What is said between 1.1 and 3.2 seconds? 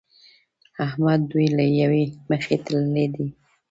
دوی له يوې مخې تللي